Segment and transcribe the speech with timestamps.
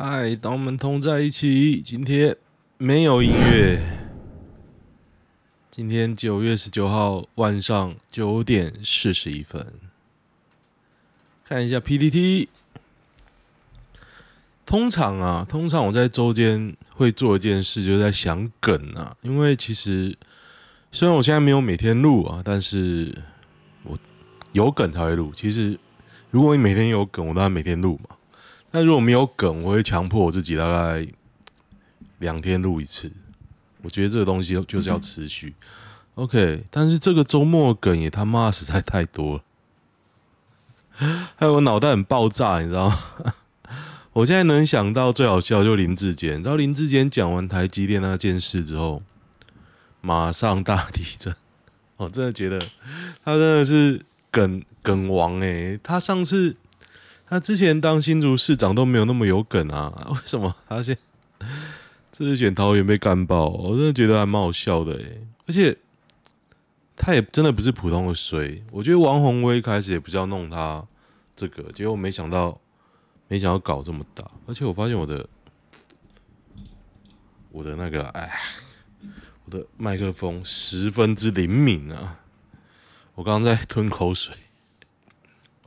[0.00, 1.82] 嗨，当我们同在一起。
[1.82, 2.36] 今天
[2.76, 3.82] 没有音乐。
[5.72, 9.66] 今天九月十九号晚上九点四十一分，
[11.44, 12.46] 看一下 PTT。
[14.64, 19.16] 通常啊，通常我在周间会做一件事，就是在想梗啊。
[19.22, 20.16] 因为其实
[20.92, 23.12] 虽然我现在没有每天录啊，但是
[23.82, 23.98] 我
[24.52, 25.32] 有梗才会录。
[25.34, 25.76] 其实
[26.30, 28.14] 如果你每天有梗，我当然每天录嘛。
[28.70, 31.06] 但如果没有梗，我会强迫我自己大概
[32.18, 33.10] 两天录一次。
[33.82, 35.54] 我觉得这个东西就是要持续。
[36.16, 39.42] OK，但是这个周末梗也他妈实在太多了，
[41.36, 42.98] 还有我脑袋很爆炸，你知道吗？
[44.14, 49.02] 我现在能想到最好笑就林志坚，然后林志坚讲完台积电那件事之后，
[50.00, 51.34] 马上大地震。
[51.96, 52.58] 我真的觉得
[53.24, 56.56] 他真的是梗梗王诶、他上次。
[57.28, 60.96] 他之前当新竹市长都没有那么有梗啊， 为什么他现
[62.10, 63.48] 这次选桃园被干爆？
[63.48, 65.76] 我真的觉得还蛮好笑的诶，而且
[66.96, 68.60] 他也真的不是普通的衰。
[68.72, 70.84] 我觉得王鸿薇开始也不知道弄他
[71.36, 72.58] 这个，结果没想到，
[73.28, 74.28] 没想到搞这么大。
[74.46, 75.28] 而且我发现我的
[77.52, 78.40] 我的那个哎，
[79.44, 82.20] 我的麦克风十分之灵敏啊！
[83.14, 84.34] 我刚刚在吞口水。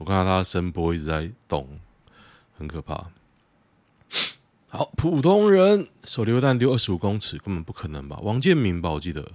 [0.01, 1.79] 我看到他的声波一直在动，
[2.57, 3.11] 很可怕。
[4.67, 8.17] 好，普通人手榴弹丢二十五公尺，根本不可能吧？
[8.23, 9.31] 王建民吧，我记得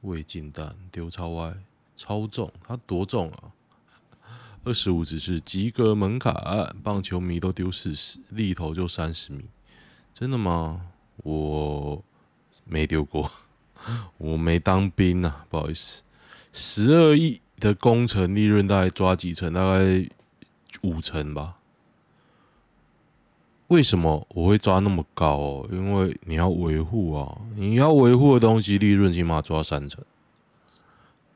[0.00, 1.54] 未进弹丢超歪，
[1.94, 3.54] 超重，他多重啊？
[4.64, 6.34] 二十五只是及格门槛，
[6.82, 9.44] 棒球迷都丢四十，立投就三十米，
[10.12, 10.88] 真的吗？
[11.18, 12.02] 我
[12.64, 13.30] 没丢过，
[14.18, 16.02] 我没当兵啊，不好意思，
[16.52, 17.40] 十二亿。
[17.60, 19.52] 的工程利润大概抓几成？
[19.52, 20.08] 大概
[20.80, 21.56] 五成吧。
[23.68, 25.68] 为什么我会抓那么高哦？
[25.70, 30.02] 因为你要维护啊，你要维护的东西利润起码抓三成。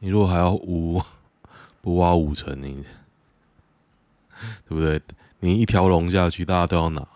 [0.00, 1.00] 你如果还要五，
[1.80, 2.82] 不挖五成，你
[4.68, 5.00] 对不对？
[5.38, 7.06] 你一条龙下去，大家都要拿。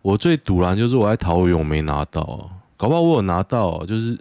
[0.00, 4.18] 我最赌烂就是我在桃园我没拿到，搞不好我有拿到，就是。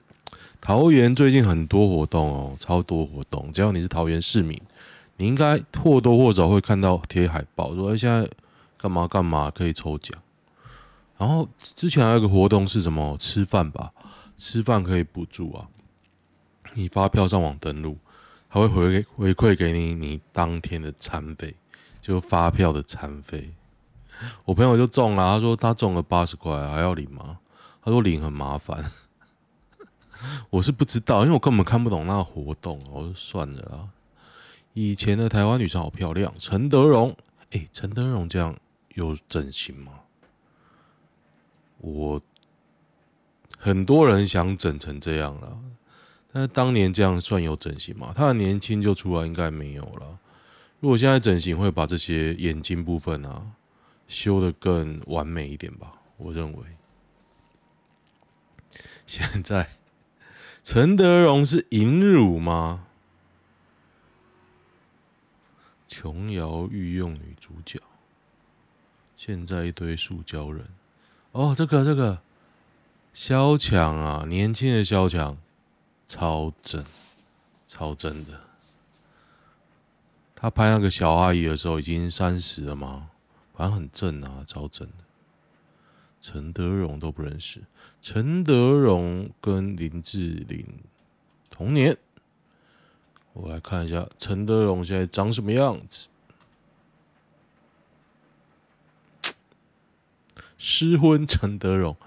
[0.61, 3.51] 桃园最近很多活动哦，超多活动。
[3.51, 4.61] 只要你是桃园市民，
[5.17, 8.29] 你应该或多或少会看到贴海报，说现在
[8.77, 10.15] 干嘛干嘛可以抽奖。
[11.17, 13.17] 然后之前还有一个活动是什么？
[13.17, 13.91] 吃饭吧，
[14.37, 15.67] 吃饭可以补助啊。
[16.75, 17.97] 你发票上网登录，
[18.47, 21.55] 他会回回馈给你你当天的餐费，
[21.99, 23.51] 就发票的餐费。
[24.45, 27.39] 我朋友就中了，他说他中了八十块，还要领吗？
[27.83, 28.85] 他说领很麻烦。
[30.49, 33.89] 我是不知道，因为我根本看不懂那个活动，我就算了啦。
[34.73, 37.15] 以前的台湾女生好漂亮，陈德容，
[37.51, 38.55] 哎、陈德容这样
[38.95, 39.93] 有整形吗？
[41.79, 42.21] 我
[43.57, 45.59] 很多人想整成这样了，
[46.31, 48.13] 但是当年这样算有整形吗？
[48.15, 50.19] 他的年轻就出来应该没有了。
[50.79, 53.51] 如果现在整形，会把这些眼睛部分啊
[54.07, 55.93] 修得更完美一点吧？
[56.17, 56.63] 我认为
[59.05, 59.67] 现在。
[60.63, 62.85] 陈德容是淫乳吗？
[65.87, 67.79] 琼瑶御用女主角，
[69.17, 70.65] 现在一堆塑胶人。
[71.31, 72.21] 哦，这个这个，
[73.13, 75.37] 萧蔷啊，年轻的萧蔷，
[76.07, 76.85] 超正，
[77.67, 78.39] 超正的。
[80.35, 83.09] 他拍那个小阿姨的时候已经三十了吗？
[83.53, 85.03] 反正很正啊，超正的。
[86.21, 87.63] 陈德容都不认识，
[87.99, 90.65] 陈德容跟林志玲
[91.49, 91.97] 同年。
[93.33, 96.07] 我来看一下陈德容现在长什么样子。
[100.57, 101.97] 失婚陈德容，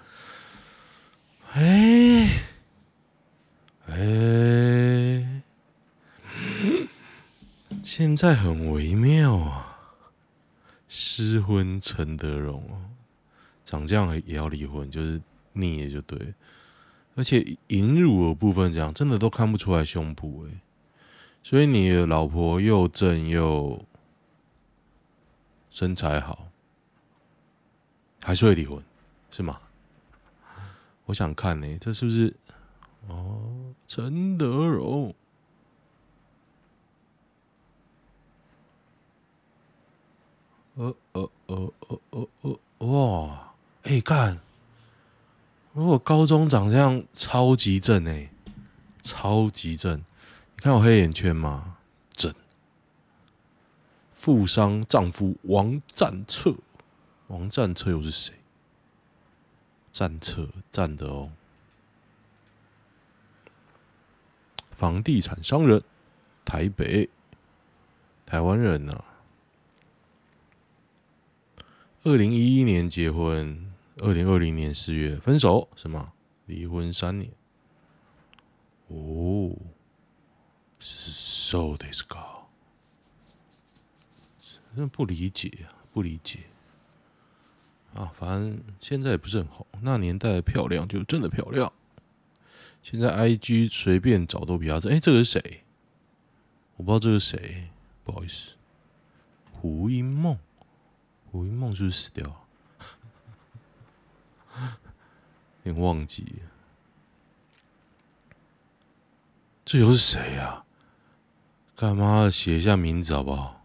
[1.50, 2.44] 哎
[3.88, 5.42] 哎，
[7.82, 9.72] 现在很微妙啊。
[10.88, 12.93] 失婚陈德容
[13.64, 15.20] 长这样也要离婚，就是
[15.54, 16.34] 腻也就对，
[17.16, 20.60] 而且淫乳的部分这样真的都看不出来胸部诶，
[21.42, 23.84] 所以你的老婆又正又
[25.70, 26.48] 身材好，
[28.22, 28.82] 还是会离婚
[29.30, 29.58] 是吗？
[31.06, 32.34] 我想看呢，这是不是？
[33.08, 35.14] 哦，陈德容，
[40.76, 43.53] 呃呃呃呃呃呃，哇！
[43.84, 44.40] 哎，干！
[45.74, 48.30] 如果高中长这样，超级正哎，
[49.02, 49.98] 超级正！
[49.98, 51.76] 你看我黑眼圈吗？
[52.12, 52.34] 正。
[54.10, 56.54] 富商丈夫王战策，
[57.26, 58.32] 王战策又是谁？
[59.92, 61.30] 战车战的哦。
[64.70, 65.82] 房地产商人，
[66.42, 67.10] 台北，
[68.24, 69.04] 台湾人呐。
[72.04, 76.12] 二零一一年结婚，二零二零年四月分手，什么？
[76.46, 77.30] 离婚三年。
[78.88, 79.56] 哦
[80.80, 82.42] ，so this guy，
[84.76, 86.40] 真不理解啊，不理解。
[87.94, 91.72] 啊，反正现在也不是很红，那年代漂亮就真的漂亮。
[92.82, 94.92] 现在 IG 随便找都比较真。
[94.92, 95.62] 哎，这个是谁？
[96.76, 97.70] 我不知道这个是谁，
[98.02, 98.56] 不好意思。
[99.52, 100.36] 胡因梦，
[101.30, 102.43] 胡因梦是不是死掉？
[105.62, 106.50] 你忘记了。
[109.64, 110.64] 这又是谁呀？
[111.76, 113.64] 干嘛写一下名字好不好？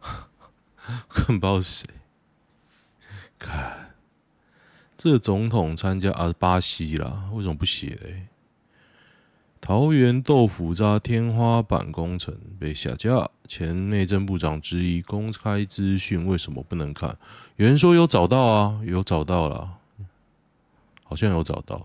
[1.08, 1.94] 更不知道是谁。
[3.38, 3.94] 看。
[4.96, 8.28] 这总统参加啊，巴西啦，为什么不写嘞？
[9.66, 17.16] 桃园豆腐渣天花板工程被下架，前内政部长质疑公开资讯为什么不能看？
[17.56, 19.78] 有人说有找到啊，有找到了，
[21.02, 21.80] 好像有找到。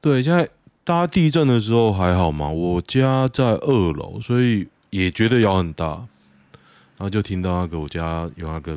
[0.00, 0.48] 对，现在
[0.82, 2.48] 大家地震的时候还好吗？
[2.48, 8.76] 我家在二楼，所以也觉得摇很大，然后就听到那个我家有那个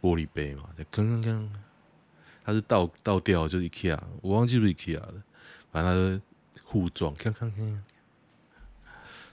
[0.00, 1.46] 玻璃杯嘛，在铿铿铿。
[2.42, 5.14] 它是倒倒掉，就是 IKEA，我忘记是不是 IKEA 的，
[5.70, 6.22] 反正它
[6.68, 7.84] 互撞，看看看，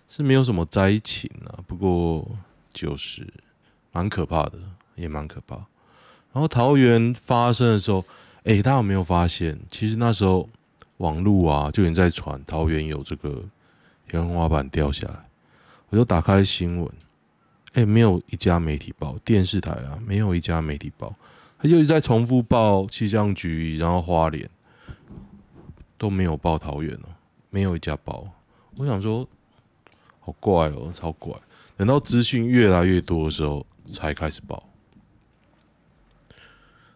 [0.07, 2.25] 是没有什么灾情啊，不过
[2.71, 3.27] 就是
[3.91, 4.53] 蛮可怕的，
[4.95, 5.55] 也蛮可怕。
[6.31, 8.05] 然后桃园发生的时候，
[8.43, 10.47] 哎、大家有没有发现，其实那时候
[10.97, 13.43] 网路啊就已经在传桃园有这个
[14.07, 15.23] 天花板掉下来，
[15.89, 16.89] 我就打开新闻，
[17.73, 21.13] 哎、没有一家媒体报，电视台啊，没有一家媒体报。
[21.57, 24.49] 他就一直在重复报气象局，然后花莲
[25.97, 27.09] 都没有报桃园哦，
[27.53, 28.27] 没有一家报。
[28.77, 29.27] 我想说，
[30.19, 31.31] 好怪哦，超怪。
[31.77, 34.67] 等到资讯越来越多的时候，才开始报。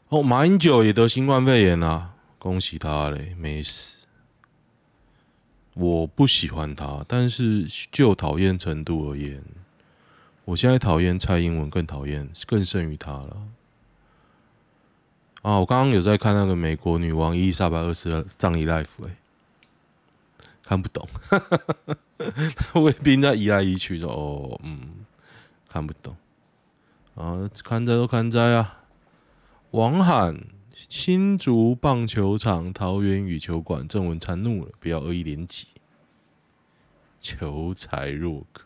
[0.10, 4.08] 哦，马英九也得新冠肺炎啦，恭喜他嘞，没死。
[5.76, 9.44] 我不喜欢他，但是就讨厌程度而言，
[10.46, 13.38] 我现在讨厌蔡英文更讨厌，更胜于他了。
[15.44, 19.16] 啊，我刚刚有在看那个美国女王伊丽莎白二世的葬礼 live，哎，
[20.68, 21.08] 看不懂，
[22.84, 25.06] 卫兵在移来移去的哦，嗯，
[25.70, 26.14] 看不懂，
[27.16, 28.84] 啊，看灾都看灾啊！
[29.72, 30.44] 王喊
[30.74, 35.68] 新竹棒球场、桃园羽球馆，郑文灿怒了，不要恶意连结，
[37.22, 38.66] 求财若渴，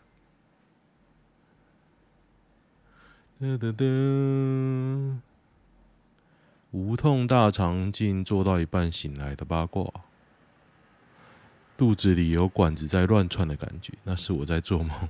[3.40, 5.18] 噔噔噔。
[6.72, 9.92] 无痛大肠镜做到一半醒来的八卦，
[11.82, 15.08] 肚子里有管子在乱窜的感觉，那是我在做梦。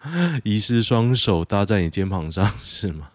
[0.44, 3.08] 医师双手搭在你肩膀上是吗？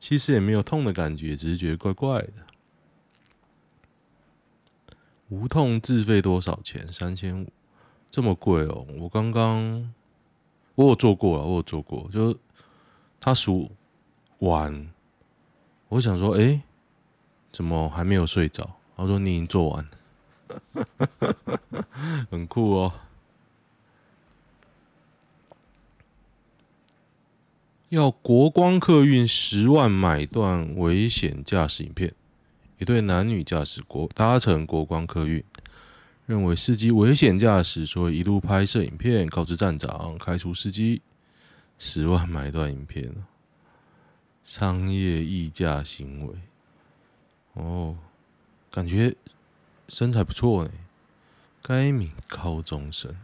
[0.00, 2.32] 其实也没有痛的感觉，只是觉得怪怪的。
[5.28, 6.92] 无痛自费多少钱？
[6.92, 7.52] 三千五，
[8.10, 8.84] 这么贵哦！
[8.98, 9.94] 我刚刚
[10.74, 12.36] 我有做过了，我有做过，就
[13.20, 13.70] 他数。
[14.40, 14.92] 完，
[15.88, 16.60] 我想说，哎、
[17.52, 18.68] 怎么还没有睡着？
[18.96, 19.88] 他说你已经做完，
[22.30, 22.92] 很酷哦。
[27.88, 32.12] 要国光客运十万买断危险驾驶影片，
[32.78, 35.44] 一对男女驾驶国搭乘国光客运，
[36.26, 41.02] 认为司机危险驾驶，所以一路拍摄影片，告知站长开除司机，
[41.78, 43.14] 十万买断影片。
[44.42, 46.34] 商业议价行为，
[47.54, 47.96] 哦，
[48.74, 49.14] 感觉
[49.88, 50.70] 身材不错呢。
[51.62, 53.16] 该名高中生，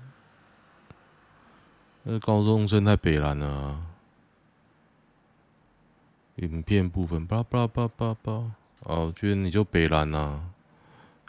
[2.04, 3.86] 那高中生太北烂了啊。
[6.36, 8.38] 影片部分，巴拉巴拉巴拉巴拉，
[8.84, 10.50] 哦，我觉得你就北蓝啊，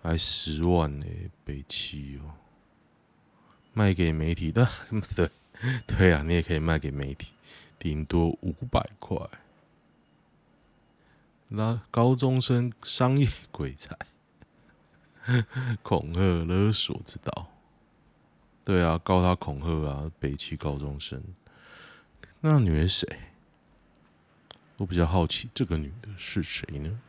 [0.04, 1.06] 还十万呢，
[1.44, 2.36] 北七哦，
[3.74, 4.68] 卖给媒体的，
[5.16, 5.32] 对
[5.88, 7.30] 对啊，你也可以卖给媒体，
[7.80, 9.18] 顶多五百块。
[11.54, 13.98] 那高中生商业鬼才，
[15.84, 17.48] 恐吓勒索之道。
[18.64, 21.22] 对啊，告他恐吓啊，北七高中生。
[22.42, 23.08] 那女人谁？
[24.78, 27.00] 我比较好奇这个女的是谁呢？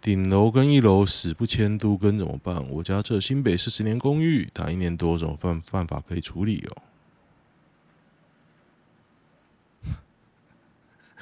[0.00, 2.68] 顶楼跟一楼死不迁都跟怎么办？
[2.70, 6.82] 我家这新北四十年公寓，打一年多，怎么犯犯法可以处理哦？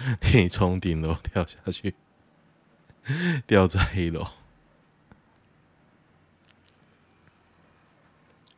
[0.35, 1.95] 你从顶楼跳下去。
[3.47, 4.27] 掉在一楼。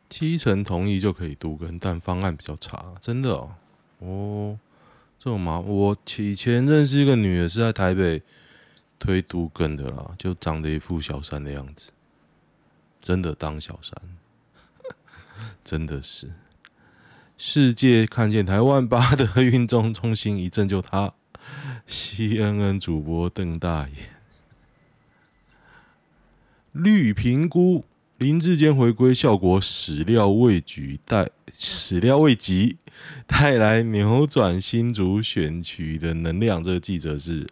[0.08, 3.54] 七成同意就可以都更，但方案比较差，真的哦。
[3.98, 4.58] 哦，
[5.18, 8.22] 这种嘛，我以前认识一个女的，是在台北
[8.98, 11.90] 推都更的啦，就长得一副小三的样子，
[13.02, 13.92] 真的当小三，
[15.64, 16.30] 真的是。
[17.36, 21.12] 世界看见台湾八德运动中心一阵就塌
[21.88, 24.13] ，CNN 主播瞪大眼，
[26.74, 27.84] 绿评估。
[28.18, 32.76] 林志坚回归效果始料未及，带始料未及
[33.26, 36.62] 带来扭转新竹选区的能量。
[36.62, 37.46] 这个记者是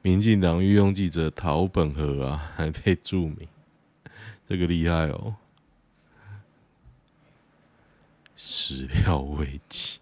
[0.00, 3.46] 民进党御用记者陶本和啊，还被注明，
[4.48, 5.34] 这个厉害哦！
[8.34, 9.98] 始料未及，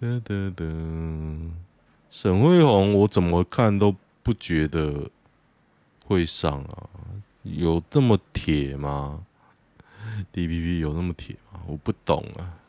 [0.00, 1.50] 噔噔噔，
[2.10, 3.94] 沈慧红，我怎么看都
[4.24, 5.10] 不觉得。
[6.06, 6.90] 会上啊？
[7.44, 9.24] 有这么铁吗
[10.34, 11.62] ？DPP 有那么铁吗？
[11.66, 12.60] 我不懂啊。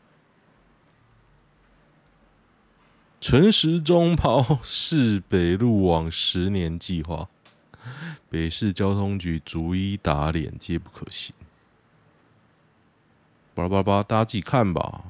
[3.20, 7.28] 陈时中抛市北路网十年计划，
[8.30, 11.34] 北市交通局逐一打脸，皆不可行。
[13.54, 15.04] 巴拉巴拉巴拉，大家自己看吧。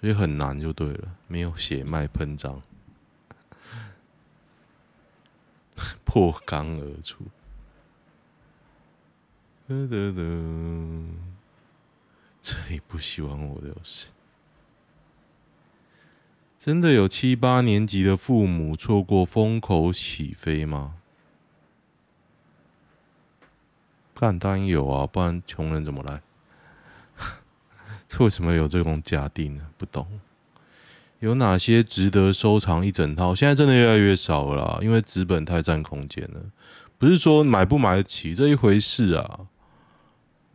[0.00, 2.62] 所以很难就对了，没有血脉喷张。
[6.04, 7.24] 破缸而出，
[12.40, 14.08] 这里不喜欢我的有谁？
[16.58, 20.96] 真的有七八年级的父母错过风口起飞吗？
[24.14, 26.22] 干，当然有啊，不然穷人怎么来？
[28.20, 29.70] 为什么有这种假定呢？
[29.76, 30.20] 不懂。
[31.22, 33.32] 有哪些值得收藏一整套？
[33.32, 36.40] 现在真的越来越少了，因为纸本太占空间了。
[36.98, 39.46] 不是说买不买得起这一回事啊，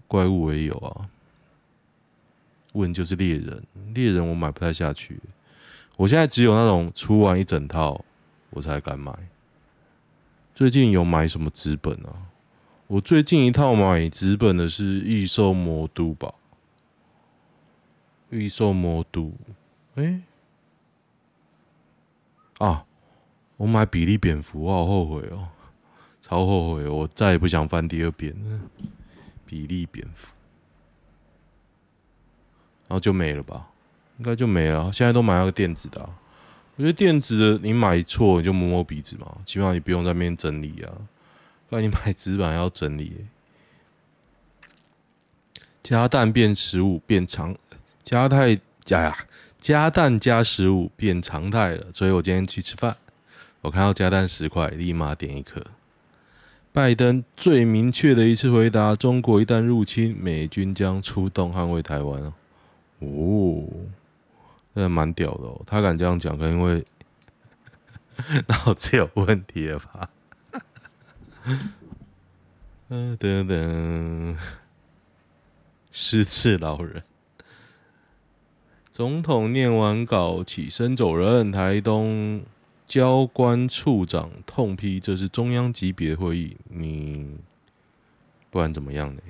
[0.08, 1.08] 怪物也有啊。
[2.74, 3.64] 问就是猎人，
[3.96, 5.18] 猎人我买不太下去。
[5.96, 8.04] 我现在只有那种出完一整套
[8.50, 9.18] 我才敢买。
[10.54, 12.12] 最近有买什么纸本啊？
[12.88, 16.34] 我最近一套买纸本的是《异兽魔都》吧，
[18.38, 19.22] 《异兽魔都》
[19.96, 20.22] 欸。
[22.60, 22.86] 啊！
[23.58, 25.48] 我买比利蝙蝠，我好后悔哦，
[26.22, 26.88] 超后悔！
[26.88, 28.60] 我再也不想翻第二遍了。
[29.46, 30.28] 比利蝙蝠，
[32.88, 33.70] 然后就没了吧？
[34.18, 34.92] 应该就没了。
[34.92, 36.02] 现在都买那个电子的，
[36.76, 40.92] 我觉得电子的你买错你就摸摸鼻子嘛，起码你不用在那边整理啊。
[41.70, 43.26] 不然你买纸板要整理。
[45.82, 47.56] 加蛋变十五变长，
[48.04, 49.18] 加太加呀。
[49.60, 52.96] 加蛋加十五变常态了，所以我今天去吃饭，
[53.62, 55.62] 我看到加蛋十块，立马点一颗。
[56.72, 62.22] 拜登最明确的一次回答：中国一旦入侵，美军将出动捍卫台湾。
[63.00, 63.66] 哦，
[64.76, 66.86] 真的蛮屌的哦，他敢这样讲，可能因为
[68.48, 70.10] 脑子有问题了吧？
[72.90, 74.38] 嗯等等，
[75.92, 77.04] 失智老人。
[78.98, 82.42] 总统念完稿起身走人，台东
[82.88, 87.38] 交关处长痛批这是中央级别会议，你
[88.50, 89.22] 不然怎么样呢？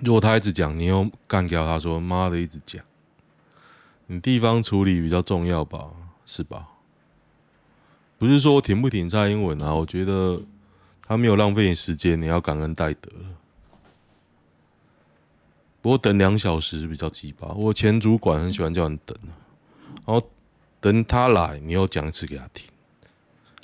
[0.00, 2.82] 如果他一直讲，你又干掉他说妈的一直讲，
[4.06, 5.90] 你地方处理比较重要吧？
[6.24, 6.68] 是吧？
[8.16, 9.74] 不是说停不停蔡英文啊？
[9.74, 10.40] 我觉得
[11.06, 13.10] 他没有浪费你时间，你要感恩戴德。
[15.86, 19.16] 我等两小时比较鸡巴，我前主管很喜欢叫人等，
[20.04, 20.20] 然后
[20.80, 22.66] 等他来，你又讲一次给他听，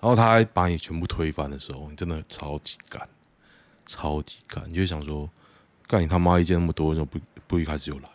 [0.01, 3.09] 然后他还把你全部推翻的时候，你真的超级干，
[3.85, 5.29] 超级干，你就想说，
[5.89, 8.09] 干你他妈意见那么多，为什么不不一开始就来？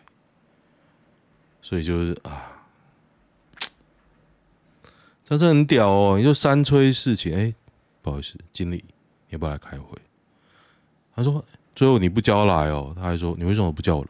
[1.62, 2.66] 所以就是啊，
[5.26, 7.54] 这是很屌哦，你就三催四请，哎，
[8.02, 9.98] 不好意思，经理，你要不要来开会？
[11.14, 11.44] 他说。
[11.78, 14.10] 最后你不叫来哦，他还说你为什么不叫我来？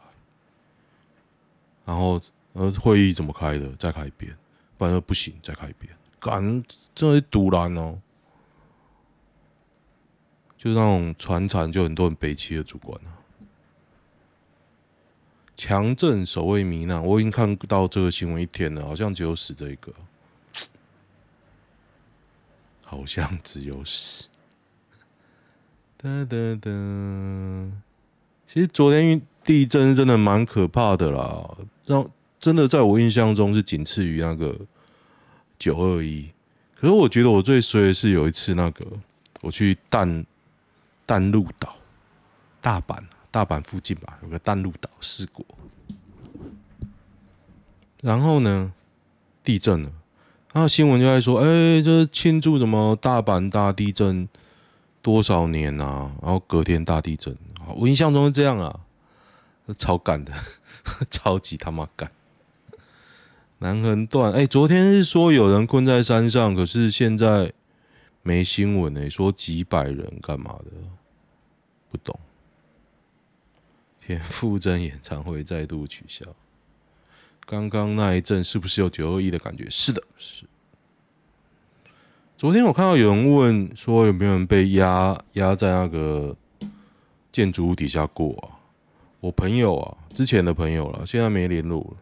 [1.84, 2.18] 然后
[2.54, 3.70] 呃，会议怎么开的？
[3.76, 4.34] 再开一遍，
[4.78, 5.94] 不然说不行，再开一遍。
[6.18, 8.00] 干，这是赌烂哦，
[10.56, 13.20] 就那种传产，就很多很悲戚的主管啊。
[15.54, 19.92] 强震首位罹难，我已经看到这个新闻一天了，好像只有死这一个，
[22.82, 24.30] 好像只有死。
[26.00, 26.70] 哒哒哒，
[28.46, 34.56] 其实昨天地震真的蛮可怕的啦，让真的在我印象中是仅次于那个
[35.58, 36.30] 九二一。
[36.76, 38.86] 可是我觉得我最衰的是有一次那个
[39.40, 40.24] 我去淡
[41.04, 41.74] 淡路岛，
[42.60, 43.02] 大阪
[43.32, 45.44] 大阪附近吧，有个淡路岛试过。
[48.00, 48.72] 然后呢，
[49.42, 49.90] 地震了，
[50.52, 54.28] 然后新闻就在说，哎，这庆祝什么大阪大地震
[55.02, 56.12] 多少年啊？
[56.22, 57.36] 然后隔天大地震，
[57.76, 58.80] 我印象中是这样啊，
[59.76, 60.32] 超干的，
[61.10, 62.10] 超级他妈干。
[63.58, 67.52] 南横断，哎，昨天是说有人困在山上，可是现在
[68.22, 70.70] 没新闻哎，说几百人干嘛的？
[71.90, 72.18] 不懂。
[74.00, 76.24] 田馥甄演唱会再度取消。
[77.44, 79.68] 刚刚那一阵是不是有九二一的感觉？
[79.68, 80.44] 是的，是。
[82.38, 86.36] 昨天我看到有人问说有没有人被压压在那个
[87.32, 88.54] 建筑物底下过啊？
[89.18, 91.96] 我朋友啊，之前的朋友了，现在没联络了。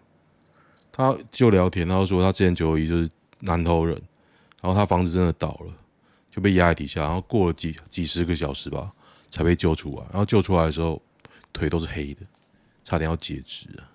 [0.93, 3.09] 他就聊天，然后说他之前九一就是
[3.40, 3.95] 南投人，
[4.61, 5.73] 然后他房子真的倒了，
[6.31, 8.93] 就被压在底下，然后过了几几十个小时吧，
[9.31, 10.02] 才被救出来。
[10.11, 11.00] 然后救出来的时候，
[11.50, 12.21] 腿都是黑的，
[12.85, 13.88] 差点要截肢啊。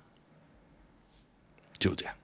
[1.77, 2.15] 就这样，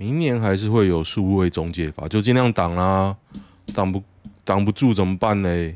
[0.00, 3.14] 明年还是会有数位中介法，就尽量挡啊，
[3.74, 4.02] 挡不
[4.42, 5.74] 挡不住怎么办呢？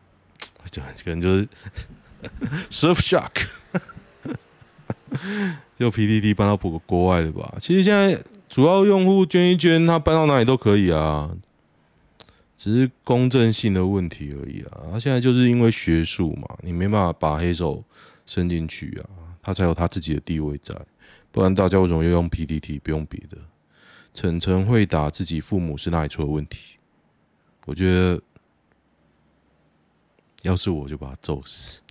[0.72, 1.48] 就可能就是
[2.72, 3.48] Surfshark，
[5.78, 7.54] 就 P D D 搬到国国外的吧。
[7.60, 8.18] 其实现在
[8.48, 11.30] 主要用户捐一捐，他搬到哪里都可以啊，
[12.56, 14.88] 只是公正性的问题而已啊。
[14.92, 17.84] 他现在就是因为学术嘛，你没办法把黑手
[18.24, 19.04] 伸进去啊。
[19.42, 20.74] 他才有他自己的地位在，
[21.30, 23.36] 不然大家为什么要用 PTT 不用别的？
[24.16, 26.78] 晨晨会打自己父母是哪里出了问题？
[27.66, 28.22] 我觉得，
[30.40, 31.82] 要是我就把他揍死，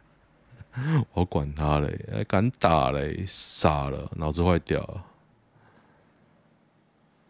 [1.14, 5.06] 我管他嘞，还敢打嘞，傻了，脑子坏掉了。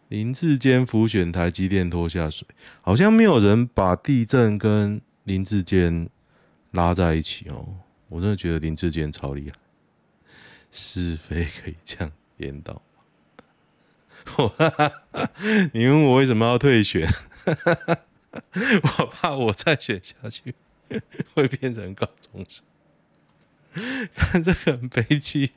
[0.09, 2.49] 林志坚浮选台积电拖下水，
[2.83, 6.11] 好像没有人把地震跟林志坚
[6.73, 7.77] 拉在一起哦。
[8.09, 9.55] 我真的觉得林志坚超厉害，
[10.73, 12.83] 是非可以这样颠倒。
[15.73, 17.09] 你问我为什么要退选？
[18.83, 20.55] 我怕我再选下去
[21.35, 22.65] 会变成高中生。
[24.15, 25.53] 看这个很悲戚。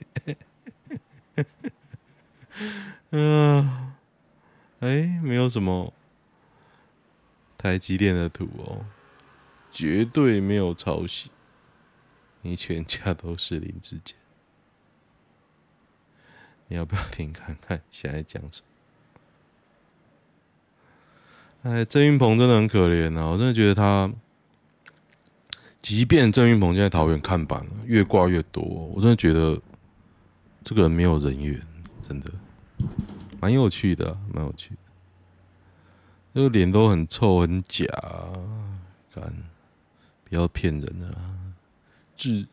[3.12, 3.94] 嗯，
[4.80, 5.94] 哎，没有什么
[7.58, 8.86] 台积电的图哦，
[9.72, 11.32] 绝对没有抄袭。
[12.42, 14.18] 你全家都是林智坚，
[16.74, 18.62] 要不要听看看现在讲什
[21.64, 21.72] 么？
[21.72, 23.26] 哎，郑云鹏真的很可怜啊！
[23.26, 24.12] 我真的觉得他，
[25.80, 29.62] 即便郑云鹏现在桃园看板越挂越多，我真的觉得
[30.62, 31.62] 这个人没有人缘，
[32.02, 32.30] 真的
[33.40, 34.78] 蛮有趣的，蛮有趣的。
[36.34, 37.86] 这个脸都很臭很假，
[39.14, 39.34] 干，
[40.26, 41.56] 不要骗人啊！
[42.18, 42.46] 智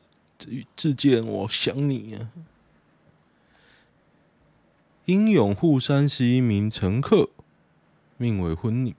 [0.76, 2.30] 智健，我想你啊！
[5.06, 7.30] 英勇护三十一名乘客
[8.16, 8.94] 命为昏迷，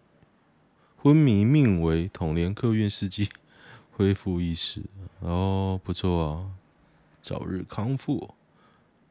[0.98, 3.30] 昏迷命为统联客运司机
[3.92, 4.84] 恢复意识
[5.20, 6.52] 哦，不错啊，
[7.22, 8.36] 早日康复。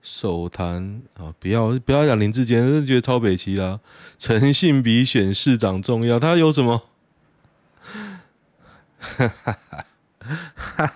[0.03, 3.81] 手谈啊，不要不要讲林志坚，真的觉得超北齐啦。
[4.16, 6.88] 诚信比选市长重要，他有什么？
[8.98, 9.85] 哈哈哈
[10.57, 10.92] 哈哈。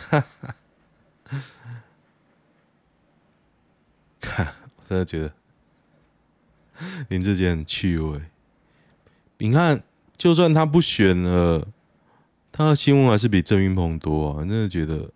[0.00, 0.24] 哈
[4.22, 5.32] 哈，我真的觉得
[7.08, 8.20] 林志杰很趣味。
[9.38, 9.82] 你看，
[10.16, 11.66] 就算他不选了，
[12.52, 14.38] 他的新闻还是比郑云鹏多啊！
[14.40, 15.10] 真的觉得，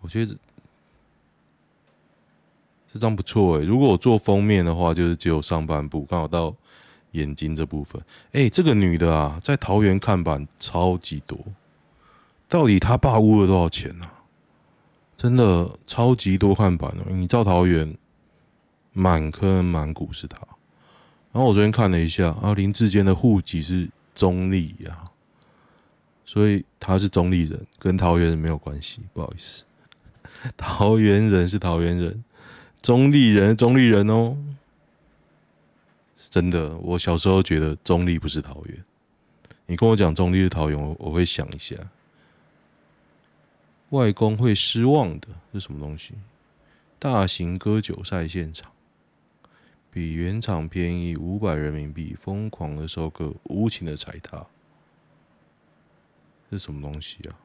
[0.00, 0.36] 我觉得
[2.92, 3.62] 这张不错哎。
[3.64, 6.54] 如果我做封面的话，就是只有上半部，刚好到
[7.12, 8.00] 眼睛这部分。
[8.32, 11.38] 哎，这个女的啊，在桃园看板超级多。
[12.46, 14.21] 到底他爸污了多少钱呢、啊？
[15.16, 17.96] 真的超级多看板的，你照桃园
[18.92, 20.38] 满坑满谷是他。
[21.32, 25.10] 然后我昨天看了一下，啊，林志坚的户籍是中立呀、
[26.26, 29.64] 所以他是中立人，跟桃园人没有关系，不好意思。
[30.56, 32.24] 桃园人是桃园人，
[32.82, 34.36] 中立人中立人哦。
[36.16, 38.84] 是真的，我小时候觉得中立不是桃园，
[39.66, 41.74] 你跟我讲中立是桃园，我我会想一下。
[43.92, 46.14] 外公会失望的是什么东西？
[46.98, 48.72] 大型割韭菜现场，
[49.90, 54.46] 比原厂便宜五百人民币，疯狂的收割，无情的踩踏，
[56.50, 57.36] 是什么东西啊？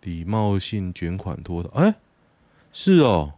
[0.00, 1.96] 礼貌性卷款脱逃，哎，
[2.72, 3.34] 是哦，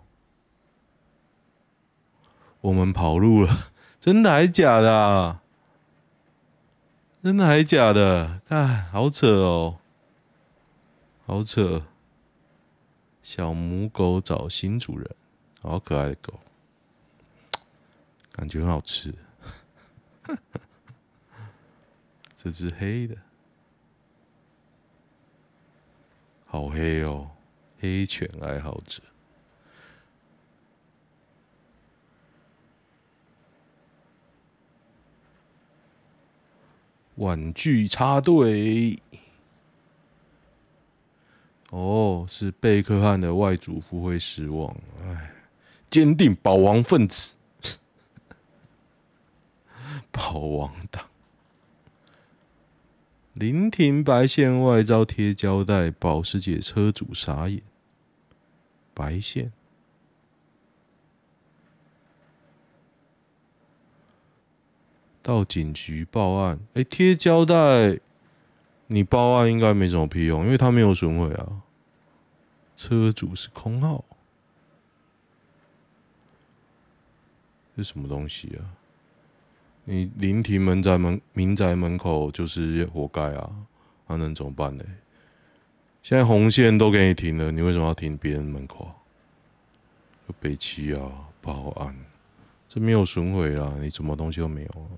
[2.60, 5.39] 我们跑路了， 真的还是假的啊？
[7.22, 8.40] 真的还是假的？
[8.48, 9.78] 看，好扯哦，
[11.26, 11.86] 好扯！
[13.22, 15.14] 小母狗找新主人，
[15.60, 16.40] 好可爱的狗，
[18.32, 19.14] 感觉很好吃。
[22.34, 23.14] 这只黑的。
[26.46, 27.32] 好黑哦，
[27.78, 29.02] 黑犬爱好者。
[37.16, 38.98] 玩具插队。
[41.70, 44.74] 哦，是贝克汉的外祖父会失望。
[45.04, 45.30] 哎，
[45.88, 47.36] 坚定保王分子，
[50.10, 51.04] 保王党。
[53.34, 57.62] 临停白线外遭贴胶带，保时捷车主傻眼。
[58.92, 59.52] 白线
[65.22, 67.98] 到警局报案，哎、贴胶带，
[68.86, 71.62] 你报案应该没什么屁用，因为他没有损毁啊。
[72.76, 74.02] 车主是空号，
[77.76, 78.64] 这什么东西啊？
[79.84, 83.50] 你临停门在门民宅门口就是活该啊！
[84.06, 84.84] 那、能怎么办呢？
[86.02, 88.90] 现在红线都给你停了，你为什么要停别人门口？
[90.28, 91.94] 有北七啊，报案，
[92.68, 94.88] 这没有损毁啊，你什么东西都没有、啊。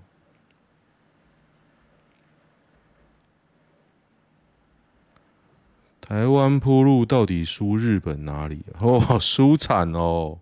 [6.12, 10.38] 台湾铺路到底输日本哪里、 哦，输惨哦！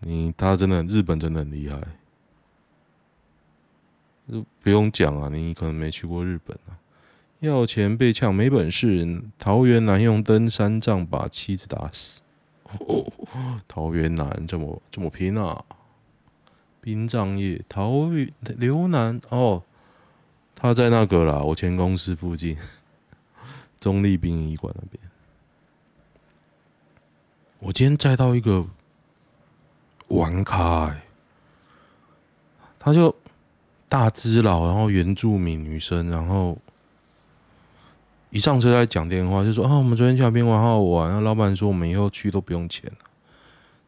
[0.00, 1.80] 你他真的日本真的很厉害。
[4.60, 6.74] 不用讲啊，你可能没去过日本啊。
[7.38, 12.20] 要钱被呛没本事，桃园男用登山杖把妻子打死。
[13.68, 15.64] 桃园男这么这么拼啊！
[16.80, 19.62] 殡葬业，桃园刘南哦，
[20.56, 22.56] 他在那个啦，我前公司附近，
[23.84, 25.02] 中立殡仪馆那边。
[27.58, 28.66] 我今天载到一个
[30.08, 30.96] 玩咖、
[32.78, 33.14] 他就。
[33.86, 36.58] 大只佬，然后原住民女生，然后
[38.30, 41.06] 一上车在讲电话，就说啊，我们昨天去那边玩，好好玩。
[41.06, 42.98] 然后老板说我们以后去都不用钱了。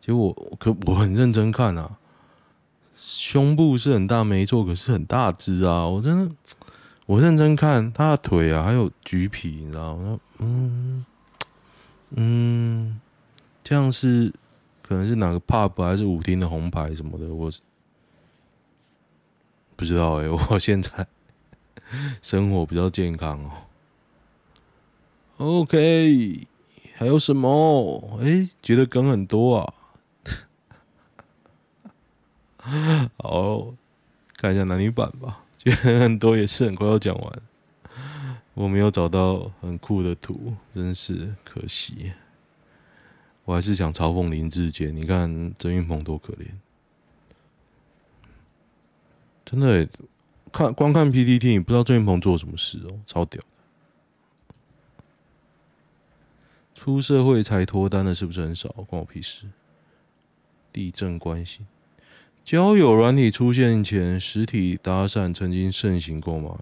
[0.00, 1.98] 结果我可我很认真看啊，
[2.94, 5.84] 胸部是很大没错，可是很大只啊！
[5.88, 6.34] 我真的
[7.06, 10.20] 我认真看他的腿啊，还有橘皮，你知道吗？
[10.38, 11.04] 嗯
[12.10, 13.00] 嗯，
[13.64, 14.32] 这样是
[14.82, 17.50] 可能是哪个 pub 还是舞厅的红牌什么的，我。
[19.78, 21.06] 不知道哎、 我现在
[22.22, 23.52] 生活比较健康哦。
[25.36, 26.46] OK，
[26.94, 28.18] 还有什么？
[28.22, 29.74] 哎、觉得梗很多啊。
[33.18, 33.74] 好，
[34.38, 35.44] 看一下男女版吧。
[35.66, 37.42] 觉得很多也是很快要讲完。
[38.54, 42.12] 我没有找到很酷的图，真是可惜。
[43.44, 46.46] 我还是想嘲讽林志杰，你看郑云鹏多可怜。
[49.44, 49.88] 真的、欸，
[50.52, 53.46] 看光看 PPT，你不知道郑云鹏做什么事哦、超屌的。
[56.74, 58.68] 出社会才脱单的是不是很少？
[58.68, 59.46] 关我屁事。
[60.72, 61.66] 地震关系，
[62.46, 66.60] 交友软体出现前，实体搭讪曾经盛行过吗？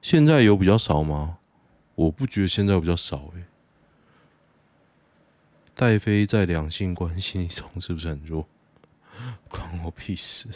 [0.00, 1.40] 现在有比较少吗？
[1.94, 3.44] 我不觉得现在比较少诶、欸。
[5.74, 8.48] 戴妃在两性关系中是不是很弱？
[9.50, 10.48] 关我屁事！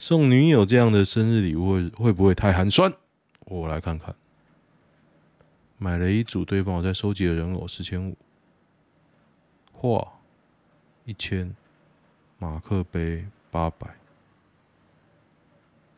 [0.00, 2.92] 送女友这样的生日礼物会会不会太寒酸？
[3.44, 4.16] 我来看看。
[5.76, 8.16] 买了一组对方我在收集的人偶，四千五。
[9.80, 10.14] 画
[11.04, 11.54] 一千，
[12.38, 13.86] 马克杯八百。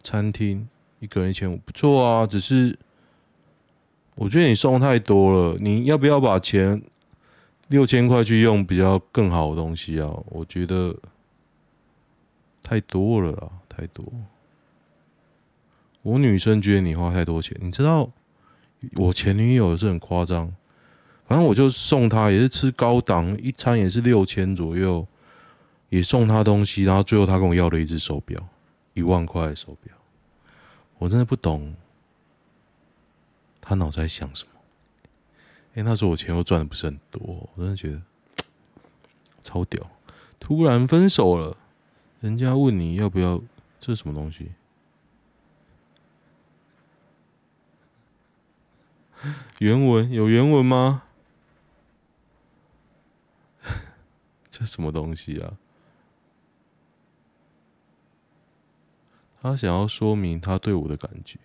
[0.02, 2.26] 餐厅一个人一千五，不错啊。
[2.26, 2.78] 只是
[4.14, 6.82] 我觉得你送太多了，你要不要把钱
[7.68, 10.10] 六千块去用比较更好的东西啊？
[10.26, 10.94] 我觉得。
[12.62, 14.04] 太多了啦，太多。
[16.02, 18.08] 我女生觉得你花太多钱，你知道，
[18.94, 20.54] 我前女友是很夸张，
[21.30, 25.06] 反正我就送她，也是吃高档，一餐也是六千左右，
[25.88, 28.44] 也送她东西，然后最后她跟我要了一只手表，
[28.94, 29.94] 一万块手表，
[30.98, 31.72] 我真的不懂，
[33.60, 34.50] 她脑子在想什么？
[35.76, 38.02] 哎，那时候我钱又赚的不是很多，我真的觉得
[39.40, 39.88] 超屌，
[40.40, 41.56] 突然分手了。
[42.18, 43.40] 人家问你要不要，
[43.78, 44.50] 这是什么东西？
[49.60, 51.04] 原文有原文吗？
[54.60, 55.56] 这什么东西啊？
[59.40, 61.38] 他想要说明他对我的感觉。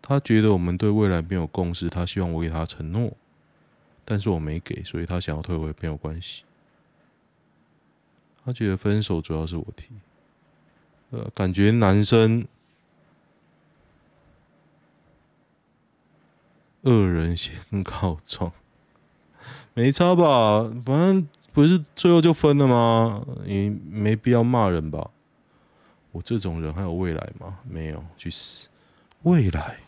[0.00, 3.16] 他觉得我们对未来没有共识，他希望我给他承诺，
[4.04, 6.44] 但是我没给，所以他想要退回，没有关系。
[8.44, 9.88] 他觉得分手主要是我提，
[11.10, 12.46] 呃，感觉男生
[16.86, 18.52] 恶人先告状，
[19.74, 20.62] 没差吧？
[20.84, 23.26] 反正不是最后就分了吗？
[23.44, 25.10] 你没必要骂人吧？
[26.12, 27.58] 我这种人还有未来吗？
[27.68, 28.68] 没有，去死！
[29.22, 29.78] 未来。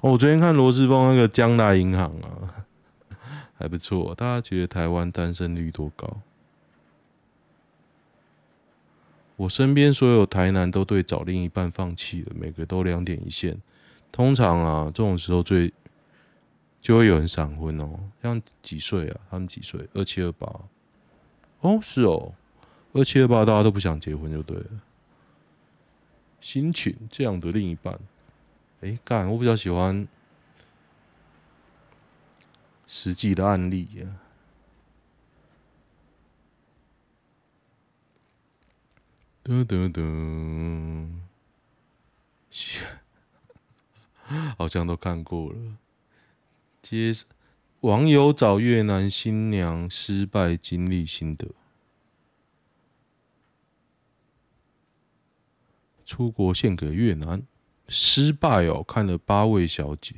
[0.00, 2.64] 哦，我昨天看罗志峰那个江大银行啊，
[3.58, 4.14] 还不错。
[4.14, 6.18] 大家觉得台湾单身率多高？
[9.36, 13.60] 我身边所有台男都对找另一半放弃了，每个都两点一线。
[14.12, 15.72] 通常啊，这种时候最
[16.82, 17.98] 就会有人闪婚哦。
[18.20, 19.20] 像几岁啊？
[19.30, 19.88] 他们几岁？
[19.94, 20.46] 二七二八。
[21.60, 22.34] 哦，是哦，
[22.92, 24.66] 二七二八，大家都不想结婚就对了。
[26.40, 28.00] 心情这样的另一半。
[28.80, 29.30] 哎，干！
[29.30, 30.08] 我比较喜欢
[32.84, 34.18] 实际的案例呀。
[39.44, 41.20] 噔噔噔，
[44.58, 45.76] 好像都看过了。
[46.92, 47.24] 接
[47.80, 51.48] 网友找越南新娘失败经历心得，
[56.04, 57.46] 出国献给越南。
[57.88, 58.82] 失败哦！
[58.82, 60.16] 看了八位小姐，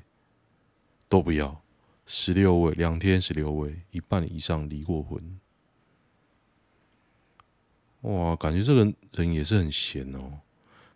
[1.09, 1.63] 都不要。
[2.07, 5.39] 十六位，两天十六位，一半以上离过婚。
[8.01, 10.41] 哇，感觉这个人也是很闲哦，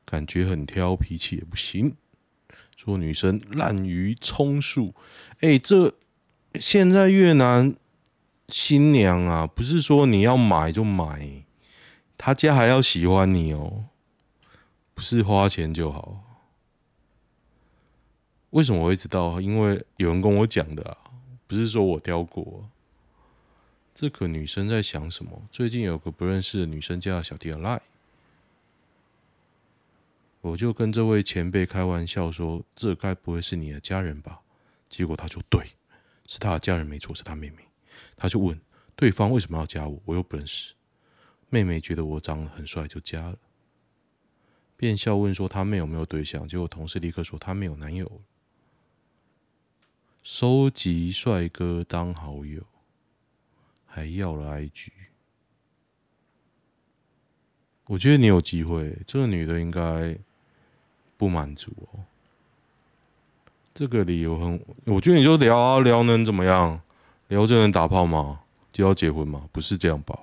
[0.04, 1.96] 感觉很挑，脾气也不行。
[2.78, 4.94] 说女生滥竽充数，
[5.40, 5.92] 哎，这
[6.54, 7.74] 现在越南
[8.48, 11.42] 新娘啊，不是说你要买就买，
[12.16, 13.86] 他家还要喜欢你哦，
[14.94, 16.22] 不是花钱就好。
[18.50, 19.40] 为什么我会知道？
[19.40, 20.96] 因为有人跟我讲的啊，
[21.48, 22.70] 不是说我挑过。
[23.92, 25.42] 这个女生在想什么？
[25.50, 27.82] 最近有个不认识的女生叫小弟的赖，
[30.40, 34.40] 我就跟这位前辈开玩笑说：“这该不会是你的家人吧？”
[34.88, 35.64] 结果他说：“对，
[36.27, 37.64] 是他的家人，没错，是他妹妹。”
[38.16, 38.59] 他就问
[38.94, 40.74] 对方为什么要加我，我又不认识。
[41.51, 43.38] 妹妹觉得我长得很帅，就加了，
[44.77, 46.46] 便笑问说他妹有没有对象？
[46.46, 48.22] 结果同事立刻说他没有男友。
[50.22, 52.62] 收集帅哥当好友，
[53.87, 54.90] 还要了 IG。
[57.87, 60.18] 我觉得你有机会，这个女的应该
[61.18, 62.00] 不满足哦。
[63.74, 66.81] 这个理由很，我觉得你就聊啊聊，能怎么样？
[67.28, 68.40] 聊就能打炮吗？
[68.72, 69.42] 就要结婚吗？
[69.52, 70.18] 不是这样吧？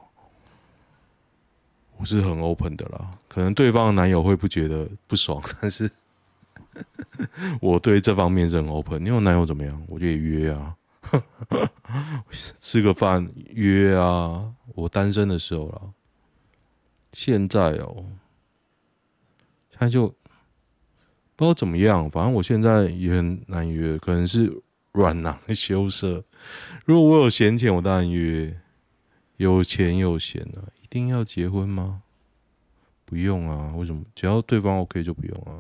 [1.98, 5.92] 我是很 open 的啦，可能对方的男友会不觉得不爽，但是。
[7.62, 9.02] 我对这方面是很 open。
[9.02, 9.82] 你有男友怎么样？
[9.88, 10.76] 我就约啊，
[12.60, 14.54] 吃个饭约啊。
[14.74, 15.82] 我单身的时候啦，
[17.14, 17.96] 现在哦，
[19.70, 20.14] 现在就
[21.36, 22.10] 不知道怎么样。
[22.10, 24.62] 反正我现在也很难约，可能是
[24.94, 26.24] 软囊羞涩。
[26.86, 28.62] 如果我有闲钱，我当然约。
[29.38, 32.04] 有钱有闲啊，一定要结婚吗？
[33.04, 34.02] 不用啊，为什么？
[34.16, 35.60] 只要对方 OK 就不用啊。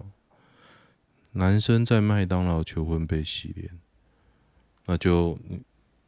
[1.34, 3.70] 男生在麦当劳求婚被洗脸，
[4.86, 5.62] 那就你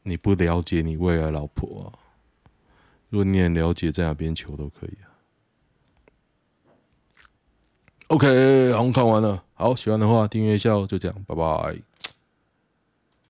[0.03, 1.99] 你不了解你未来老婆啊。
[3.09, 4.97] 如果你也了解，在哪边求都可以。
[8.07, 9.43] OK，好，看完了。
[9.53, 10.85] 好，喜欢的话订阅一下哦。
[10.87, 11.75] 就这样，拜拜。